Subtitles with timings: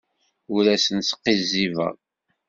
[0.55, 1.93] Ur asen-sqizzibeɣ.